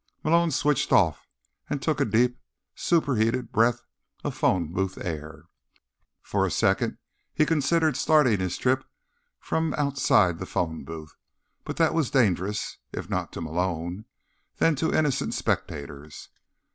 Malone 0.23 0.49
switched 0.49 0.91
off 0.91 1.27
and 1.69 1.79
took 1.79 2.01
a 2.01 2.05
deep, 2.05 2.39
superheated 2.73 3.51
breath 3.51 3.83
of 4.23 4.35
phone 4.35 4.73
booth 4.73 4.97
air. 4.97 5.43
For 6.23 6.43
a 6.43 6.49
second 6.49 6.97
he 7.35 7.45
considered 7.45 7.95
starting 7.95 8.39
his 8.39 8.57
trip 8.57 8.83
from 9.39 9.75
outside 9.75 10.39
the 10.39 10.47
phone 10.47 10.85
booth, 10.85 11.15
but 11.65 11.77
that 11.77 11.93
was 11.93 12.09
dangerous—if 12.09 13.11
not 13.11 13.31
to 13.33 13.41
Malone, 13.41 14.05
then 14.57 14.75
to 14.77 14.91
innocent 14.91 15.35
spectators. 15.35 16.29